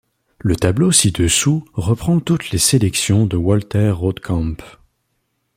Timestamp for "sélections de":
2.57-3.37